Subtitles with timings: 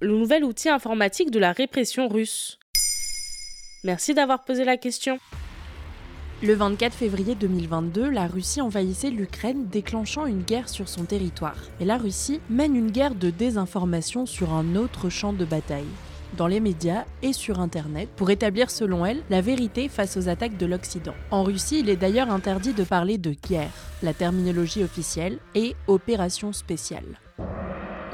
[0.00, 2.58] Le nouvel outil informatique de la répression russe
[3.82, 5.18] Merci d'avoir posé la question.
[6.42, 11.56] Le 24 février 2022, la Russie envahissait l'Ukraine, déclenchant une guerre sur son territoire.
[11.80, 15.88] Et la Russie mène une guerre de désinformation sur un autre champ de bataille
[16.36, 20.58] dans les médias et sur Internet pour établir selon elle la vérité face aux attaques
[20.58, 21.14] de l'Occident.
[21.30, 23.72] En Russie, il est d'ailleurs interdit de parler de guerre,
[24.02, 27.18] la terminologie officielle, et opération spéciale.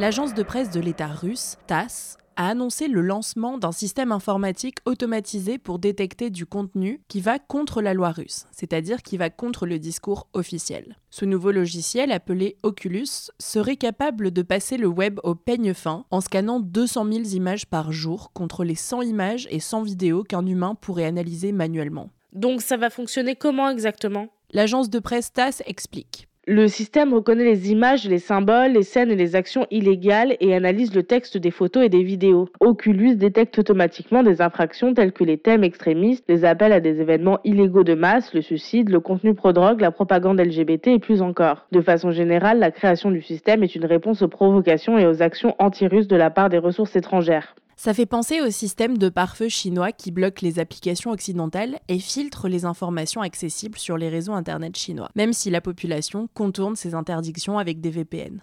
[0.00, 5.56] L'agence de presse de l'État russe, TASS, a annoncé le lancement d'un système informatique automatisé
[5.56, 9.78] pour détecter du contenu qui va contre la loi russe, c'est-à-dire qui va contre le
[9.78, 10.98] discours officiel.
[11.10, 16.20] Ce nouveau logiciel, appelé Oculus, serait capable de passer le web au peigne fin en
[16.20, 20.74] scannant 200 000 images par jour contre les 100 images et 100 vidéos qu'un humain
[20.74, 22.10] pourrait analyser manuellement.
[22.32, 24.26] Donc ça va fonctionner comment exactement?
[24.50, 26.26] L'agence de presse TASS explique.
[26.46, 30.94] Le système reconnaît les images, les symboles, les scènes et les actions illégales et analyse
[30.94, 32.50] le texte des photos et des vidéos.
[32.60, 37.38] Oculus détecte automatiquement des infractions telles que les thèmes extrémistes, les appels à des événements
[37.44, 41.66] illégaux de masse, le suicide, le contenu pro-drogue, la propagande LGBT et plus encore.
[41.72, 45.54] De façon générale, la création du système est une réponse aux provocations et aux actions
[45.58, 47.54] anti-russes de la part des ressources étrangères.
[47.76, 52.48] Ça fait penser au système de pare-feu chinois qui bloque les applications occidentales et filtre
[52.48, 57.58] les informations accessibles sur les réseaux Internet chinois, même si la population contourne ces interdictions
[57.58, 58.40] avec des VPN.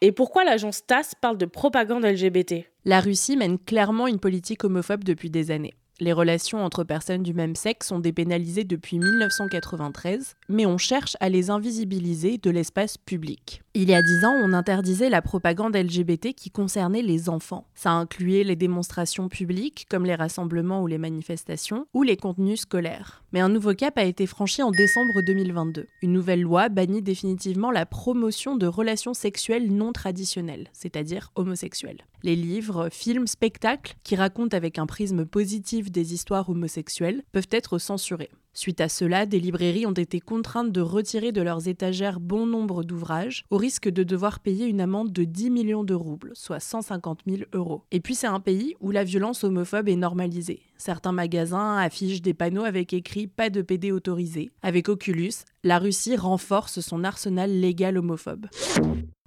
[0.00, 5.04] Et pourquoi l'agence TASS parle de propagande LGBT La Russie mène clairement une politique homophobe
[5.04, 5.74] depuis des années.
[6.00, 11.28] Les relations entre personnes du même sexe sont dépénalisées depuis 1993, mais on cherche à
[11.28, 13.61] les invisibiliser de l'espace public.
[13.74, 17.66] Il y a dix ans, on interdisait la propagande LGBT qui concernait les enfants.
[17.74, 23.24] Ça incluait les démonstrations publiques, comme les rassemblements ou les manifestations, ou les contenus scolaires.
[23.32, 25.86] Mais un nouveau cap a été franchi en décembre 2022.
[26.02, 32.04] Une nouvelle loi bannit définitivement la promotion de relations sexuelles non traditionnelles, c'est-à-dire homosexuelles.
[32.22, 37.78] Les livres, films, spectacles qui racontent avec un prisme positif des histoires homosexuelles peuvent être
[37.78, 38.28] censurés.
[38.54, 42.84] Suite à cela, des librairies ont été contraintes de retirer de leurs étagères bon nombre
[42.84, 47.20] d'ouvrages, au risque de devoir payer une amende de 10 millions de roubles, soit 150
[47.26, 47.82] 000 euros.
[47.92, 50.60] Et puis c'est un pays où la violence homophobe est normalisée.
[50.76, 54.50] Certains magasins affichent des panneaux avec écrit Pas de PD autorisé.
[54.62, 55.32] Avec Oculus,
[55.64, 58.46] la Russie renforce son arsenal légal homophobe.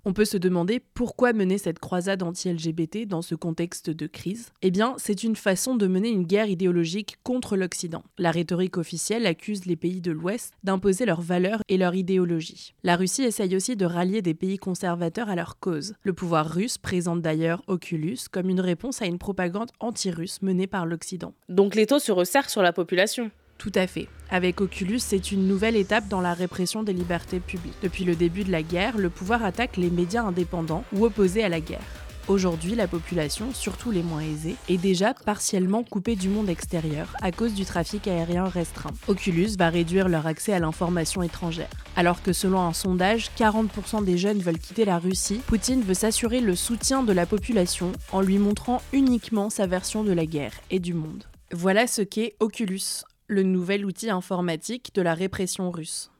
[0.08, 4.70] On peut se demander pourquoi mener cette croisade anti-LGBT dans ce contexte de crise Eh
[4.70, 8.04] bien, c'est une façon de mener une guerre idéologique contre l'Occident.
[8.20, 12.76] La rhétorique officielle accuse les pays de l'Ouest d'imposer leurs valeurs et leur idéologie.
[12.84, 15.96] La Russie essaye aussi de rallier des pays conservateurs à leur cause.
[16.04, 20.86] Le pouvoir russe présente d'ailleurs Oculus comme une réponse à une propagande anti-russe menée par
[20.86, 21.34] l'Occident.
[21.50, 23.32] Donc l'étau se resserre sur la population.
[23.58, 24.08] Tout à fait.
[24.30, 27.78] Avec Oculus, c'est une nouvelle étape dans la répression des libertés publiques.
[27.82, 31.50] Depuis le début de la guerre, le pouvoir attaque les médias indépendants ou opposés à
[31.50, 32.06] la guerre.
[32.28, 37.32] Aujourd'hui, la population, surtout les moins aisés, est déjà partiellement coupée du monde extérieur à
[37.32, 38.90] cause du trafic aérien restreint.
[39.08, 41.70] Oculus va réduire leur accès à l'information étrangère.
[41.96, 46.42] Alors que selon un sondage, 40% des jeunes veulent quitter la Russie, Poutine veut s'assurer
[46.42, 50.80] le soutien de la population en lui montrant uniquement sa version de la guerre et
[50.80, 51.26] du monde.
[51.52, 56.12] Voilà ce qu'est Oculus, le nouvel outil informatique de la répression russe.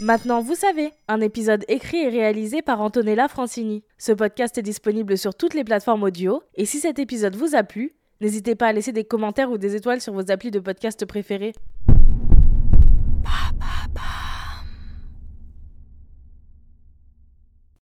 [0.00, 3.82] Maintenant, vous savez, un épisode écrit et réalisé par Antonella Francini.
[3.98, 7.64] Ce podcast est disponible sur toutes les plateformes audio, et si cet épisode vous a
[7.64, 11.04] plu, n'hésitez pas à laisser des commentaires ou des étoiles sur vos applis de podcast
[11.04, 11.52] préférés.